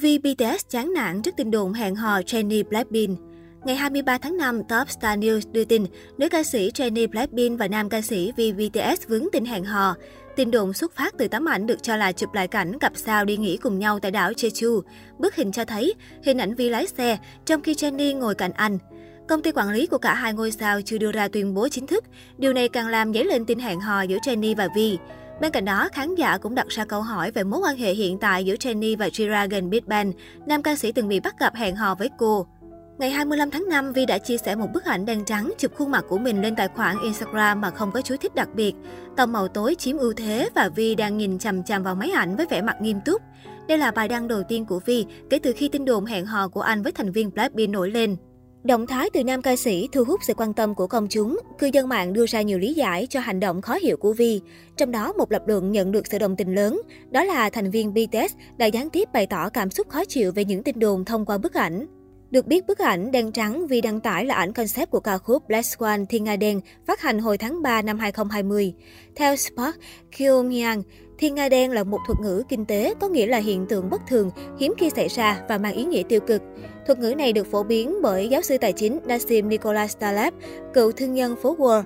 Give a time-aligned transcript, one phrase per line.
[0.00, 3.18] Vì BTS chán nản trước tin đồn hẹn hò Jennie Blackpink.
[3.64, 5.84] Ngày 23 tháng 5, Top Star News đưa tin
[6.18, 9.94] nữ ca sĩ Jennie Blackpink và nam ca sĩ V BTS vướng tin hẹn hò.
[10.36, 13.24] Tin đồn xuất phát từ tấm ảnh được cho là chụp lại cảnh cặp sao
[13.24, 14.82] đi nghỉ cùng nhau tại đảo Jeju.
[15.18, 18.78] Bức hình cho thấy hình ảnh Vi lái xe, trong khi Jennie ngồi cạnh anh.
[19.28, 21.86] Công ty quản lý của cả hai ngôi sao chưa đưa ra tuyên bố chính
[21.86, 22.04] thức.
[22.38, 24.98] Điều này càng làm dấy lên tin hẹn hò giữa Jennie và Vi.
[25.40, 28.18] Bên cạnh đó, khán giả cũng đặt ra câu hỏi về mối quan hệ hiện
[28.18, 30.12] tại giữa Jennie và G-Dragon Big Bang,
[30.46, 32.46] nam ca sĩ từng bị bắt gặp hẹn hò với cô.
[32.98, 35.90] Ngày 25 tháng 5, Vi đã chia sẻ một bức ảnh đen trắng chụp khuôn
[35.90, 38.74] mặt của mình lên tài khoản Instagram mà không có chú thích đặc biệt.
[39.16, 42.36] Tông màu tối chiếm ưu thế và Vi đang nhìn chằm chằm vào máy ảnh
[42.36, 43.22] với vẻ mặt nghiêm túc.
[43.68, 46.48] Đây là bài đăng đầu tiên của Vi kể từ khi tin đồn hẹn hò
[46.48, 48.16] của anh với thành viên Blackpink nổi lên.
[48.68, 51.40] Động thái từ nam ca sĩ thu hút sự quan tâm của công chúng.
[51.58, 54.40] Cư dân mạng đưa ra nhiều lý giải cho hành động khó hiểu của Vi.
[54.76, 56.80] Trong đó, một lập luận nhận được sự đồng tình lớn.
[57.10, 60.44] Đó là thành viên BTS đã gián tiếp bày tỏ cảm xúc khó chịu về
[60.44, 61.86] những tin đồn thông qua bức ảnh.
[62.30, 65.48] Được biết bức ảnh đen trắng vì đăng tải là ảnh concept của ca khúc
[65.48, 68.74] Black Swan Thiên Nga Đen phát hành hồi tháng 3 năm 2020.
[69.16, 69.76] Theo Spark
[70.18, 70.82] Kyomyang,
[71.18, 74.00] Thiên Nga Đen là một thuật ngữ kinh tế có nghĩa là hiện tượng bất
[74.08, 74.30] thường,
[74.60, 76.42] hiếm khi xảy ra và mang ý nghĩa tiêu cực.
[76.86, 80.34] Thuật ngữ này được phổ biến bởi giáo sư tài chính Nassim Nicholas Taleb,
[80.74, 81.82] cựu thương nhân phố Wall.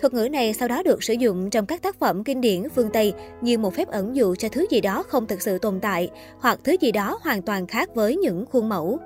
[0.00, 2.90] Thuật ngữ này sau đó được sử dụng trong các tác phẩm kinh điển phương
[2.92, 6.10] Tây như một phép ẩn dụ cho thứ gì đó không thực sự tồn tại
[6.38, 8.98] hoặc thứ gì đó hoàn toàn khác với những khuôn mẫu.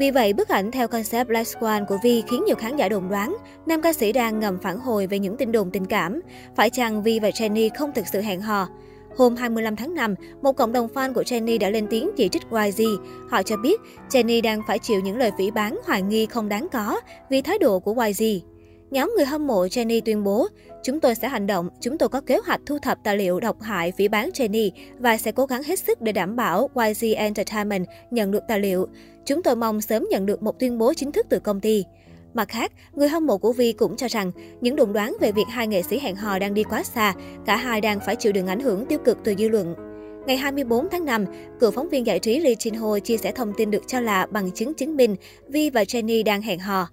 [0.00, 3.08] Vì vậy, bức ảnh theo concept Black Swan của Vi khiến nhiều khán giả đồn
[3.08, 6.20] đoán nam ca sĩ đang ngầm phản hồi về những tin đồn tình cảm.
[6.56, 8.68] Phải chăng Vi và Jenny không thực sự hẹn hò?
[9.16, 12.42] Hôm 25 tháng 5, một cộng đồng fan của Jenny đã lên tiếng chỉ trích
[12.50, 12.84] YG.
[13.30, 16.68] Họ cho biết Jenny đang phải chịu những lời phỉ bán hoài nghi không đáng
[16.72, 18.49] có vì thái độ của YG.
[18.90, 20.48] Nhóm người hâm mộ Jenny tuyên bố,
[20.82, 23.60] chúng tôi sẽ hành động, chúng tôi có kế hoạch thu thập tài liệu độc
[23.60, 27.86] hại phỉ bán Jenny và sẽ cố gắng hết sức để đảm bảo YG Entertainment
[28.10, 28.86] nhận được tài liệu.
[29.24, 31.84] Chúng tôi mong sớm nhận được một tuyên bố chính thức từ công ty.
[32.34, 35.46] Mặt khác, người hâm mộ của Vi cũng cho rằng những đồn đoán về việc
[35.48, 37.14] hai nghệ sĩ hẹn hò đang đi quá xa,
[37.46, 39.74] cả hai đang phải chịu đựng ảnh hưởng tiêu cực từ dư luận.
[40.26, 41.24] Ngày 24 tháng 5,
[41.60, 44.26] cựu phóng viên giải trí Lee Jin Ho chia sẻ thông tin được cho là
[44.30, 45.16] bằng chứng chứng minh
[45.48, 46.88] Vi và Jenny đang hẹn hò.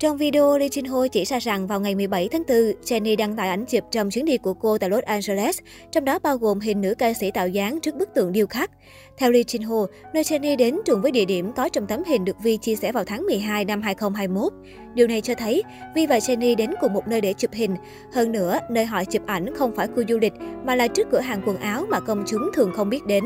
[0.00, 3.36] Trong video, Lee Jin Ho chỉ ra rằng vào ngày 17 tháng 4, Jennie đăng
[3.36, 5.58] tải ảnh chụp trong chuyến đi của cô tại Los Angeles,
[5.92, 8.70] trong đó bao gồm hình nữ ca sĩ tạo dáng trước bức tượng điêu khắc.
[9.18, 12.24] Theo Lee Jin Ho, nơi Jennie đến trùng với địa điểm có trong tấm hình
[12.24, 14.52] được Vi chia sẻ vào tháng 12 năm 2021.
[14.94, 15.62] Điều này cho thấy
[15.94, 17.76] Vi và Jennie đến cùng một nơi để chụp hình.
[18.12, 20.34] Hơn nữa, nơi họ chụp ảnh không phải khu du lịch
[20.64, 23.24] mà là trước cửa hàng quần áo mà công chúng thường không biết đến.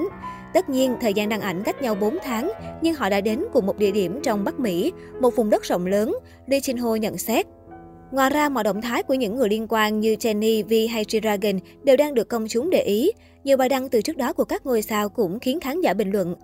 [0.55, 3.67] Tất nhiên, thời gian đăng ảnh cách nhau 4 tháng, nhưng họ đã đến cùng
[3.67, 6.17] một địa điểm trong Bắc Mỹ, một vùng đất rộng lớn,
[6.47, 7.47] Lee Chin Ho nhận xét.
[8.13, 11.61] Ngoài ra, mọi động thái của những người liên quan như Jenny V hay Dragon
[11.83, 13.11] đều đang được công chúng để ý.
[13.45, 16.11] Nhiều bài đăng từ trước đó của các ngôi sao cũng khiến khán giả bình
[16.11, 16.35] luận.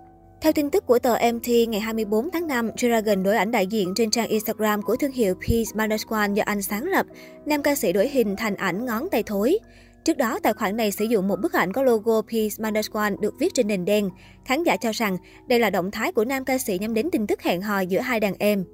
[0.41, 3.93] Theo tin tức của tờ MT ngày 24 tháng 5, Dragon đổi ảnh đại diện
[3.95, 7.05] trên trang Instagram của thương hiệu Peace Manasquan do anh sáng lập.
[7.45, 9.59] Nam ca sĩ đổi hình thành ảnh ngón tay thối.
[10.05, 13.33] Trước đó, tài khoản này sử dụng một bức ảnh có logo Peace Manasquan được
[13.39, 14.09] viết trên nền đen.
[14.45, 15.17] Khán giả cho rằng
[15.47, 17.99] đây là động thái của nam ca sĩ nhắm đến tin tức hẹn hò giữa
[17.99, 18.65] hai đàn em.